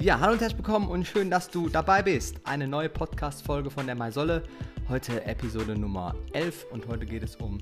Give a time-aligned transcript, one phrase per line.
[0.00, 2.36] Ja, hallo und herzlich willkommen und schön, dass du dabei bist.
[2.44, 4.44] Eine neue Podcast-Folge von der Maisolle.
[4.88, 7.58] Heute Episode Nummer 11 und heute geht es um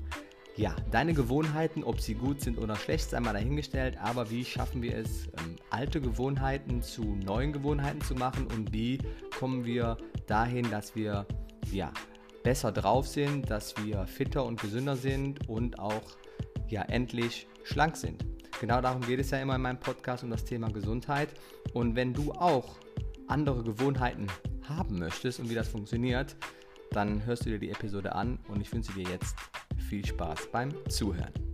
[0.55, 3.97] ja, deine Gewohnheiten, ob sie gut sind oder schlecht, sei mal dahingestellt.
[3.99, 8.99] Aber wie schaffen wir es, ähm, alte Gewohnheiten zu neuen Gewohnheiten zu machen und wie
[9.39, 9.97] kommen wir
[10.27, 11.25] dahin, dass wir
[11.71, 11.91] ja,
[12.43, 16.03] besser drauf sind, dass wir fitter und gesünder sind und auch
[16.69, 18.23] ja, endlich schlank sind.
[18.59, 21.29] Genau darum geht es ja immer in meinem Podcast um das Thema Gesundheit.
[21.73, 22.77] Und wenn du auch
[23.27, 24.27] andere Gewohnheiten
[24.67, 26.35] haben möchtest und wie das funktioniert,
[26.91, 29.35] dann hörst du dir die Episode an und ich wünsche dir jetzt
[29.89, 31.46] viel Spaß beim Zuhören.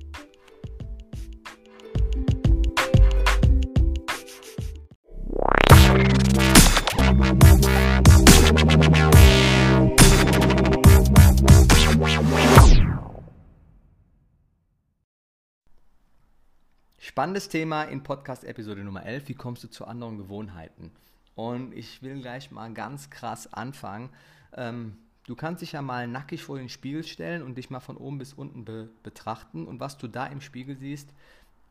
[17.14, 19.30] Spannendes Thema in Podcast-Episode Nummer 11.
[19.30, 20.90] Wie kommst du zu anderen Gewohnheiten?
[21.36, 24.10] Und ich will gleich mal ganz krass anfangen.
[24.56, 27.98] Ähm, du kannst dich ja mal nackig vor den Spiegel stellen und dich mal von
[27.98, 29.68] oben bis unten be betrachten.
[29.68, 31.14] Und was du da im Spiegel siehst,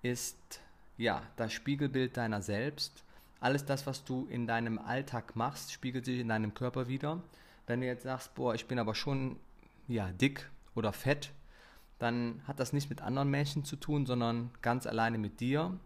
[0.02, 0.60] ist
[0.96, 3.02] ja das Spiegelbild deiner selbst.
[3.40, 7.20] Alles das, was du in deinem Alltag machst, spiegelt sich in deinem Körper wieder.
[7.66, 9.40] Wenn du jetzt sagst, boah, ich bin aber schon
[9.88, 11.32] ja, dick oder fett,
[12.02, 15.78] dann hat das nicht mit anderen Menschen zu tun, sondern ganz alleine mit dir.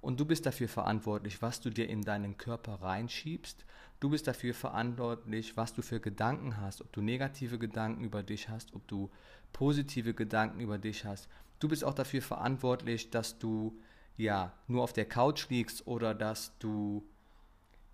[0.00, 3.64] Und du bist dafür verantwortlich, was du dir in deinen Körper reinschiebst.
[4.00, 8.48] Du bist dafür verantwortlich, was du für Gedanken hast, ob du negative Gedanken über dich
[8.48, 9.10] hast, ob du
[9.52, 11.28] positive Gedanken über dich hast.
[11.60, 13.78] Du bist auch dafür verantwortlich, dass du
[14.16, 17.04] ja nur auf der Couch liegst oder dass du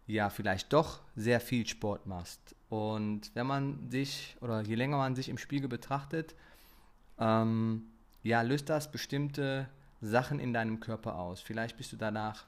[0.07, 2.57] ja vielleicht doch sehr viel Sport machst.
[2.70, 6.35] Und wenn man sich oder je länger man sich im Spiegel betrachtet,
[7.19, 7.84] ähm,
[8.22, 9.69] ja, löst das bestimmte
[10.00, 11.41] Sachen in deinem Körper aus.
[11.41, 12.44] Vielleicht bist du danach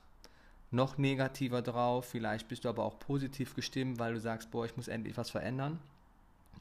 [0.70, 4.76] noch negativer drauf, vielleicht bist du aber auch positiv gestimmt, weil du sagst, boah, ich
[4.76, 5.80] muss endlich was verändern.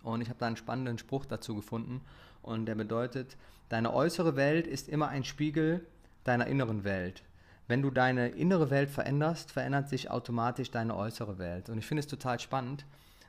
[0.02, 2.02] Und ich habe da einen spannenden Spruch dazu gefunden
[2.42, 3.38] und der bedeutet,
[3.68, 5.86] deine äußere Welt ist immer ein Spiegel
[6.24, 7.24] deiner inneren Welt.
[7.68, 11.70] Wenn du deine innere Welt veränderst, verändert sich automatisch deine äußere Welt.
[11.70, 12.86] Und ich finde es total spannend,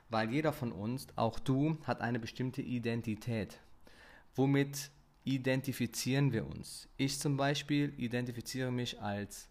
[0.09, 3.59] weil jeder von uns, auch du, hat eine bestimmte Identität.
[4.35, 4.91] Womit
[5.23, 6.87] identifizieren wir uns?
[6.97, 9.49] Ich zum Beispiel identifiziere mich als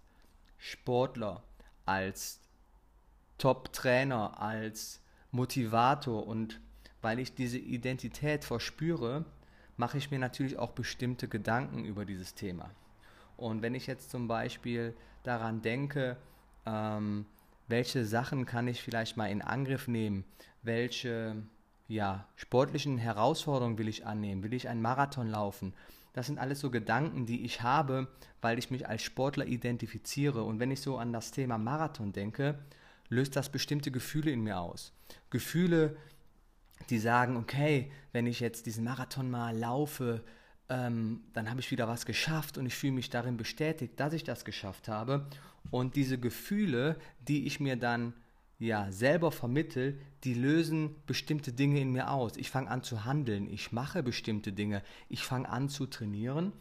[0.59, 1.43] Sportler,
[1.87, 2.41] als
[3.39, 6.61] Top-Trainer, als Motivator und
[7.03, 9.25] weil ich diese Identität verspüre,
[9.77, 12.71] mache ich mir natürlich auch bestimmte Gedanken über dieses Thema.
[13.37, 16.19] Und wenn ich jetzt zum Beispiel daran denke,
[16.67, 17.25] ähm,
[17.69, 20.25] welche Sachen kann ich vielleicht mal in Angriff nehmen,
[20.63, 21.37] welche
[21.91, 24.45] ja, sportlichen Herausforderungen will ich annehmen?
[24.45, 25.75] Will ich einen Marathon laufen?
[26.13, 28.07] Das sind alles so Gedanken, die ich habe,
[28.41, 30.45] weil ich mich als Sportler identifiziere.
[30.45, 32.61] Und wenn ich so an das Thema Marathon denke,
[33.09, 34.93] löst das bestimmte Gefühle in mir aus.
[35.31, 35.97] Gefühle,
[36.91, 40.23] die sagen, okay, wenn ich jetzt diesen Marathon mal laufe,
[40.69, 44.23] ähm, dann habe ich wieder was geschafft und ich fühle mich darin bestätigt, dass ich
[44.23, 45.27] das geschafft habe.
[45.73, 46.97] Und diese Gefühle,
[47.27, 48.15] die ich mir dann
[48.61, 52.37] ja selber vermittel, die lösen bestimmte Dinge in mir aus.
[52.37, 56.53] Ich fange an zu handeln, ich mache bestimmte Dinge, ich fange an zu trainieren.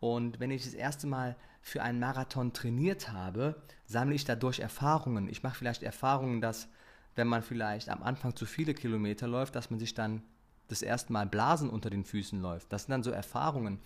[0.00, 5.28] Und wenn ich das erste Mal für einen Marathon trainiert habe, sammle ich dadurch Erfahrungen.
[5.28, 6.68] Ich mache vielleicht Erfahrungen, dass
[7.14, 10.22] wenn man vielleicht am Anfang zu viele Kilometer läuft, dass man sich dann
[10.66, 12.72] das erste Mal Blasen unter den Füßen läuft.
[12.72, 13.78] Das sind dann so Erfahrungen.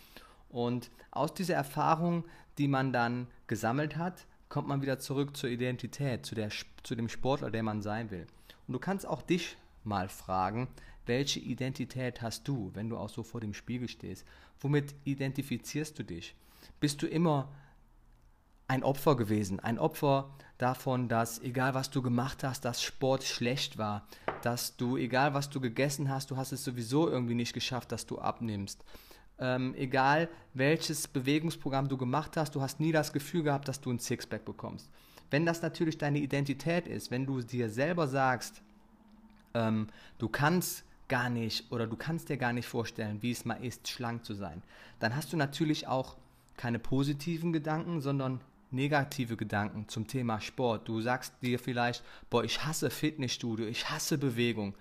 [0.49, 2.25] Und aus dieser Erfahrung,
[2.57, 6.51] die man dann gesammelt hat, kommt man wieder zurück zur Identität, zu, der,
[6.83, 8.27] zu dem Sportler, der man sein will.
[8.67, 10.69] Und du kannst auch dich mal fragen,
[11.07, 14.27] welche Identität hast du, wenn du auch so vor dem Spiegel stehst?
[14.61, 16.35] Womit identifizierst du dich?
[16.81, 17.49] Bist du immer
[18.69, 23.79] ein Opfer gewesen, ein Opfer davon, dass egal was du gemacht hast, dass Sport schlecht
[23.79, 24.07] war,
[24.43, 28.05] dass du egal was du gegessen hast, du hast es sowieso irgendwie nicht geschafft, dass
[28.05, 28.85] du abnimmst,
[29.41, 33.91] ähm, egal welches Bewegungsprogramm du gemacht hast, du hast nie das Gefühl gehabt, dass du
[33.91, 34.91] ein Sixpack bekommst.
[35.31, 38.63] Wenn das natürlich deine Identität ist, wenn du dir selber sagst,
[39.55, 43.63] ähm, du kannst gar nicht oder du kannst dir gar nicht vorstellen, wie es mal
[43.65, 44.63] ist, schlank zu sein,
[45.01, 46.17] dann hast du natürlich auch
[46.57, 48.41] keine positiven Gedanken, sondern
[48.71, 50.89] negative Gedanken zum Thema Sport.
[50.89, 54.75] Du sagst dir vielleicht, boah, ich hasse Fitnessstudio, ich hasse Bewegung.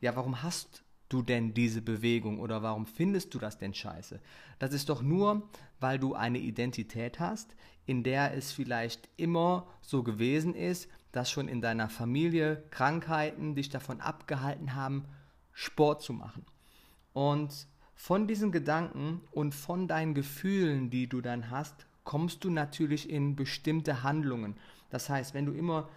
[0.00, 4.20] Ja, warum hast du denn diese Bewegung oder warum findest du das denn scheiße?
[4.58, 5.48] Das ist doch nur,
[5.80, 7.54] weil du eine Identität hast,
[7.86, 13.68] in der es vielleicht immer so gewesen ist, dass schon in deiner Familie Krankheiten dich
[13.68, 15.04] davon abgehalten haben,
[15.52, 16.44] Sport zu machen.
[17.12, 23.08] Und von diesen Gedanken und von deinen Gefühlen, die du dann hast, kommst du natürlich
[23.08, 24.56] in bestimmte Handlungen.
[24.90, 25.88] Das heißt, wenn du immer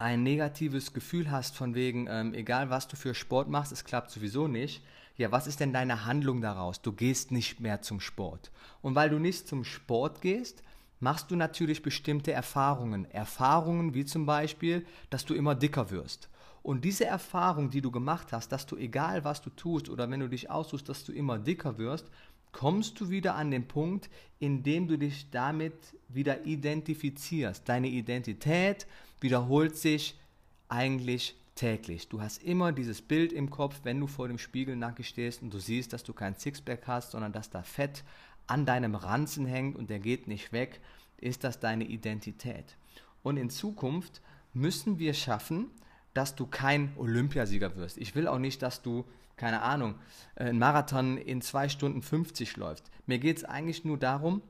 [0.00, 4.10] ein negatives Gefühl hast von wegen, ähm, egal was du für Sport machst, es klappt
[4.10, 4.82] sowieso nicht,
[5.16, 6.82] ja, was ist denn deine Handlung daraus?
[6.82, 8.50] Du gehst nicht mehr zum Sport.
[8.82, 10.62] Und weil du nicht zum Sport gehst,
[10.98, 13.08] machst du natürlich bestimmte Erfahrungen.
[13.10, 16.28] Erfahrungen wie zum Beispiel, dass du immer dicker wirst.
[16.62, 20.20] Und diese Erfahrung, die du gemacht hast, dass du egal was du tust oder wenn
[20.20, 22.10] du dich aussuchst, dass du immer dicker wirst,
[22.52, 24.08] kommst du wieder an den Punkt,
[24.38, 25.74] in dem du dich damit
[26.08, 27.68] wieder identifizierst.
[27.68, 28.86] Deine Identität
[29.24, 30.20] wiederholt sich
[30.68, 32.08] eigentlich täglich.
[32.10, 35.52] Du hast immer dieses Bild im Kopf, wenn du vor dem Spiegel nackig stehst und
[35.52, 38.04] du siehst, dass du kein Sixpack hast, sondern dass da Fett
[38.46, 40.78] an deinem Ranzen hängt und der geht nicht weg,
[41.16, 42.76] ist das deine Identität.
[43.22, 44.20] Und in Zukunft
[44.52, 45.70] müssen wir schaffen,
[46.12, 47.96] dass du kein Olympiasieger wirst.
[47.96, 49.06] Ich will auch nicht, dass du,
[49.36, 49.94] keine Ahnung,
[50.36, 52.90] einen Marathon in 2 Stunden 50 läufst.
[53.06, 54.42] Mir geht es eigentlich nur darum,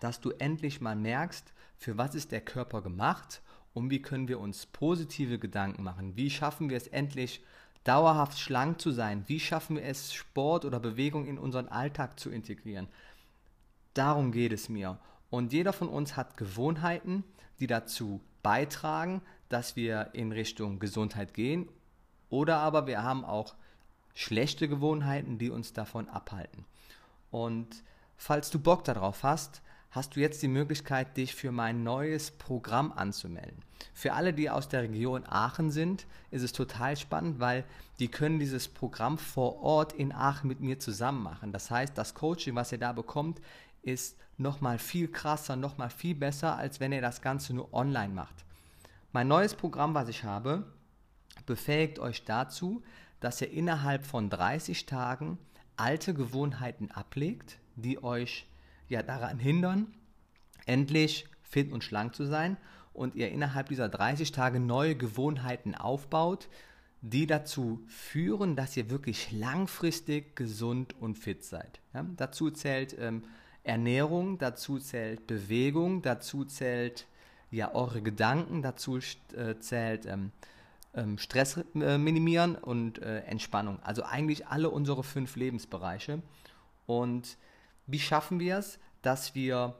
[0.00, 3.40] dass du endlich mal merkst, für was ist der Körper gemacht
[3.74, 6.16] und wie können wir uns positive Gedanken machen.
[6.16, 7.42] Wie schaffen wir es endlich,
[7.84, 9.24] dauerhaft schlank zu sein?
[9.26, 12.88] Wie schaffen wir es, Sport oder Bewegung in unseren Alltag zu integrieren?
[13.94, 14.98] Darum geht es mir.
[15.30, 17.24] Und jeder von uns hat Gewohnheiten,
[17.60, 21.68] die dazu beitragen, dass wir in Richtung Gesundheit gehen.
[22.28, 23.54] Oder aber wir haben auch
[24.14, 26.64] schlechte Gewohnheiten, die uns davon abhalten.
[27.30, 27.82] Und
[28.16, 32.92] falls du Bock darauf hast, hast du jetzt die Möglichkeit, dich für mein neues Programm
[32.92, 33.62] anzumelden.
[33.92, 37.64] Für alle, die aus der Region Aachen sind, ist es total spannend, weil
[37.98, 41.52] die können dieses Programm vor Ort in Aachen mit mir zusammen machen.
[41.52, 43.40] Das heißt, das Coaching, was ihr da bekommt,
[43.82, 48.44] ist nochmal viel krasser, nochmal viel besser, als wenn ihr das Ganze nur online macht.
[49.12, 50.64] Mein neues Programm, was ich habe,
[51.46, 52.82] befähigt euch dazu,
[53.18, 55.38] dass ihr innerhalb von 30 Tagen
[55.76, 58.46] alte Gewohnheiten ablegt, die euch
[58.90, 59.86] ja daran hindern,
[60.66, 62.56] endlich fit und schlank zu sein
[62.92, 66.48] und ihr innerhalb dieser 30 Tage neue Gewohnheiten aufbaut,
[67.00, 71.80] die dazu führen, dass ihr wirklich langfristig gesund und fit seid.
[71.94, 73.24] Ja, dazu zählt ähm,
[73.64, 77.06] Ernährung, dazu zählt Bewegung, dazu zählt
[77.50, 80.32] ja eure Gedanken, dazu äh, zählt ähm,
[80.94, 83.80] ähm, Stress äh, minimieren und äh, Entspannung.
[83.82, 86.20] Also eigentlich alle unsere fünf Lebensbereiche.
[86.86, 87.38] Und
[87.90, 89.74] wie schaffen wir es, dass wir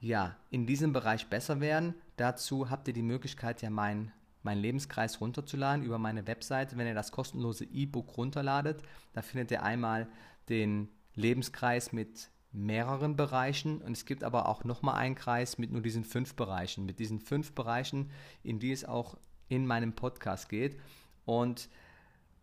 [0.00, 1.94] ja in diesem Bereich besser werden?
[2.16, 4.12] Dazu habt ihr die Möglichkeit, ja meinen
[4.42, 6.76] mein Lebenskreis runterzuladen über meine Webseite.
[6.76, 8.82] Wenn ihr das kostenlose E-Book runterladet,
[9.12, 10.08] da findet ihr einmal
[10.48, 15.82] den Lebenskreis mit mehreren Bereichen und es gibt aber auch nochmal einen Kreis mit nur
[15.82, 18.10] diesen fünf Bereichen, mit diesen fünf Bereichen,
[18.42, 19.18] in die es auch
[19.48, 20.78] in meinem Podcast geht.
[21.26, 21.68] Und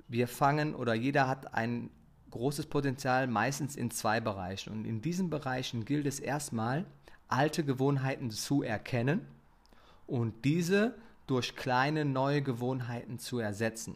[0.07, 1.89] wir fangen oder jeder hat ein
[2.35, 4.73] großes Potenzial meistens in zwei Bereichen.
[4.73, 6.83] Und in diesen Bereichen gilt es erstmal,
[7.29, 9.25] alte Gewohnheiten zu erkennen
[10.05, 10.95] und diese
[11.27, 13.95] durch kleine neue Gewohnheiten zu ersetzen.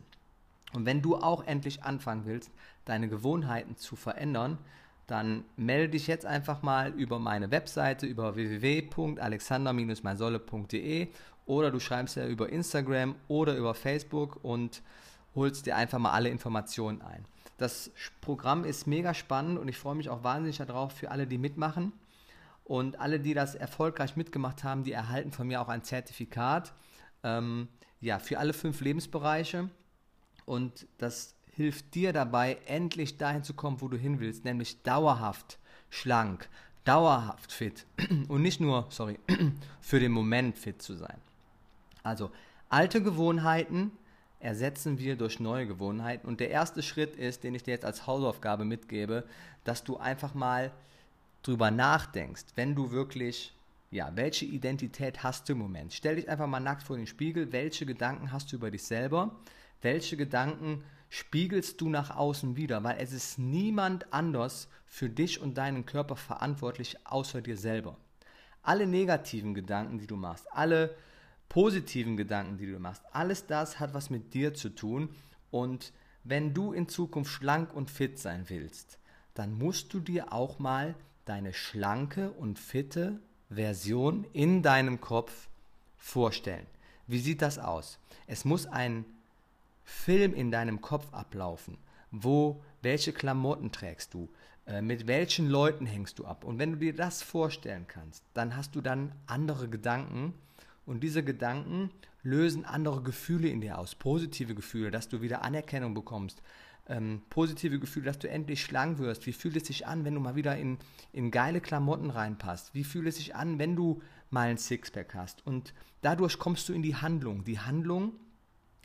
[0.74, 2.50] Und wenn du auch endlich anfangen willst,
[2.86, 4.58] deine Gewohnheiten zu verändern,
[5.06, 11.10] dann melde dich jetzt einfach mal über meine Webseite über www.alexander-meinsolle.de
[11.46, 14.82] oder du schreibst ja über Instagram oder über Facebook und
[15.36, 17.26] holst dir einfach mal alle Informationen ein.
[17.60, 17.92] Das
[18.22, 21.92] Programm ist mega spannend und ich freue mich auch wahnsinnig darauf für alle, die mitmachen.
[22.64, 26.74] Und alle, die das erfolgreich mitgemacht haben, die erhalten von mir auch ein Zertifikat.
[27.24, 27.68] Ähm,
[28.00, 29.69] ja, für alle fünf Lebensbereiche.
[30.45, 35.60] Und das hilft dir dabei, endlich dahin zu kommen, wo du hin willst, nämlich dauerhaft
[35.90, 36.48] schlank,
[36.86, 37.86] dauerhaft fit
[38.30, 39.19] und nicht nur, sorry,
[39.81, 41.18] für den Moment fit zu sein.
[42.04, 42.31] Also
[42.69, 43.92] alte Gewohnheiten
[44.40, 48.08] ersetzen wir durch neue Gewohnheiten und der erste Schritt ist, den ich dir jetzt als
[48.08, 49.26] Hausaufgabe mitgebe,
[49.64, 50.72] dass du einfach mal
[51.44, 53.54] drüber nachdenkst, wenn du wirklich
[53.92, 55.94] ja, welche Identität hast du im Moment?
[55.94, 57.52] Stell dich einfach mal nackt vor den Spiegel.
[57.52, 59.36] Welche Gedanken hast du über dich selber?
[59.81, 65.58] Welche Gedanken spiegelst du nach außen wieder, weil es ist niemand anders für dich und
[65.58, 67.98] deinen Körper verantwortlich außer dir selber.
[68.62, 70.96] Alle negativen Gedanken, die du machst, alle
[71.50, 75.10] positiven Gedanken, die du machst, alles das hat was mit dir zu tun
[75.52, 75.92] und
[76.24, 79.00] wenn du in Zukunft schlank und fit sein willst,
[79.34, 85.48] dann musst du dir auch mal deine schlanke und fitte Version in deinem Kopf
[85.98, 86.66] vorstellen.
[87.08, 88.00] Wie sieht das aus?
[88.28, 89.06] Es muss ein
[89.84, 91.78] Film in deinem Kopf ablaufen.
[92.12, 94.30] Wo, welche Klamotten trägst du?
[94.68, 96.44] Äh, mit welchen Leuten hängst du ab?
[96.44, 100.34] Und wenn du dir das vorstellen kannst, dann hast du dann andere Gedanken
[100.90, 101.92] und diese Gedanken
[102.24, 106.42] lösen andere Gefühle in dir aus, positive Gefühle, dass du wieder Anerkennung bekommst,
[106.88, 109.28] ähm, positive Gefühle, dass du endlich schlank wirst?
[109.28, 110.80] Wie fühlt es sich an, wenn du mal wieder in,
[111.14, 112.74] in geile Klamotten reinpasst?
[112.74, 115.46] Wie fühlt es sich an, wenn du mal ein Sixpack hast?
[115.46, 117.44] Und dadurch kommst du in die Handlung.
[117.44, 118.14] Die Handlung,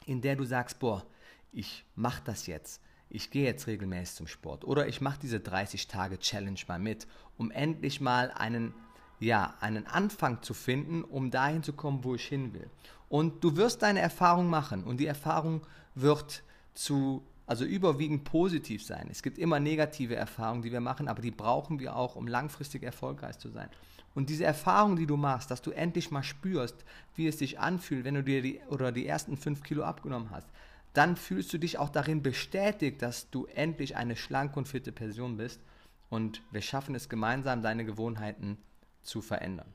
[0.05, 1.07] in der du sagst, boah,
[1.53, 2.83] ich mach das jetzt.
[3.09, 4.65] Ich gehe jetzt regelmäßig zum Sport.
[4.65, 7.07] Oder ich mache diese 30-Tage-Challenge mal mit,
[7.39, 8.75] um endlich mal einen,
[9.25, 12.69] ja, einen Anfang zu finden, um dahin zu kommen, wo ich hin will.
[13.09, 15.63] Und du wirst deine Erfahrung machen und die Erfahrung
[15.95, 16.43] wird
[16.75, 19.09] zu also überwiegend positiv sein.
[19.11, 22.83] Es gibt immer negative Erfahrungen, die wir machen, aber die brauchen wir auch, um langfristig
[22.83, 23.69] erfolgreich zu sein.
[24.15, 26.85] Und diese Erfahrung, die du machst, dass du endlich mal spürst,
[27.17, 30.49] wie es sich anfühlt, wenn du dir die oder die ersten fünf Kilo abgenommen hast,
[30.93, 35.37] dann fühlst du dich auch darin bestätigt, dass du endlich eine schlanke und fitte Person
[35.37, 35.61] bist.
[36.09, 38.59] Und wir schaffen es gemeinsam, deine Gewohnheiten
[39.05, 39.75] zu verändern.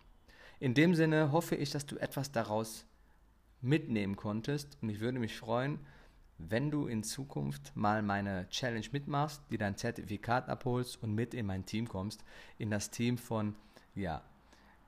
[0.59, 2.85] In dem Sinne hoffe ich, dass du etwas daraus
[3.61, 4.77] mitnehmen konntest.
[4.81, 5.79] Und ich würde mich freuen,
[6.37, 11.45] wenn du in Zukunft mal meine Challenge mitmachst, die dein Zertifikat abholst und mit in
[11.45, 12.23] mein Team kommst,
[12.57, 13.55] in das Team von,
[13.95, 14.21] ja,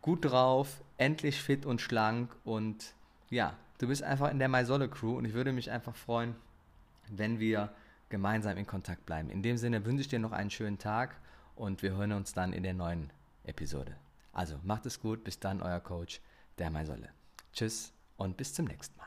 [0.01, 2.93] gut drauf, endlich fit und schlank und
[3.29, 6.35] ja, du bist einfach in der MySolle Crew und ich würde mich einfach freuen,
[7.09, 7.73] wenn wir
[8.09, 9.29] gemeinsam in Kontakt bleiben.
[9.29, 11.19] In dem Sinne wünsche ich dir noch einen schönen Tag
[11.55, 13.11] und wir hören uns dann in der neuen
[13.43, 13.95] Episode.
[14.31, 16.21] Also macht es gut, bis dann, euer Coach,
[16.57, 17.09] der MySolle.
[17.53, 19.00] Tschüss und bis zum nächsten Mal.